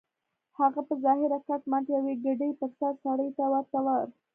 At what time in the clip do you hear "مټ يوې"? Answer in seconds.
1.71-2.15